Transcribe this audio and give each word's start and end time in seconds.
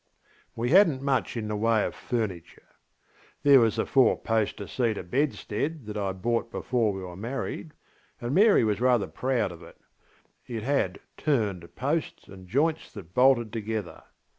We 0.55 0.71
hadnŌĆÖt 0.71 1.01
much 1.01 1.37
in 1.37 1.47
the 1.47 1.55
way 1.55 1.85
of 1.85 1.93
furniture. 1.93 2.69
There 3.43 3.59
was 3.59 3.75
the 3.75 3.85
four 3.85 4.17
poster 4.19 4.65
cedar 4.65 5.03
bedstead 5.03 5.85
that 5.85 5.95
I 5.95 6.11
bought 6.11 6.49
before 6.49 6.91
we 6.91 7.01
were 7.03 7.15
married, 7.15 7.73
and 8.19 8.33
Mary 8.33 8.63
was 8.63 8.81
rather 8.81 9.05
proud 9.05 9.51
of 9.51 9.61
it: 9.61 9.77
it 10.47 10.63
had 10.63 10.97
ŌĆśturnedŌĆÖ 11.19 11.75
posts 11.75 12.27
and 12.27 12.47
joints 12.47 12.91
that 12.93 13.13
bolted 13.13 13.53
together. 13.53 14.01